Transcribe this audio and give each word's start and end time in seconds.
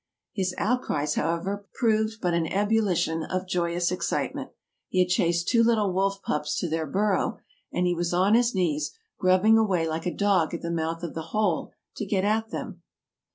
His 0.33 0.55
outcries, 0.57 1.13
however, 1.13 1.67
proved 1.75 2.21
but 2.21 2.33
an 2.33 2.47
ebullition 2.47 3.21
of 3.21 3.47
joyous 3.47 3.91
excitement; 3.91 4.49
he 4.87 4.97
had 4.97 5.09
chased 5.09 5.47
two 5.47 5.61
little 5.61 5.93
wolf 5.93 6.23
pups 6.23 6.57
to 6.57 6.67
their 6.67 6.87
burrow, 6.87 7.37
and 7.71 7.85
he 7.85 7.93
was 7.93 8.11
on 8.11 8.33
his 8.33 8.55
knees, 8.55 8.97
grubbing 9.19 9.59
away 9.59 9.87
like 9.87 10.07
a 10.07 10.11
dog 10.11 10.55
at 10.55 10.63
the 10.63 10.71
mouth 10.71 11.03
of 11.03 11.13
the 11.13 11.21
hole, 11.37 11.71
to 11.97 12.05
get 12.07 12.25
at 12.25 12.49
them. 12.49 12.81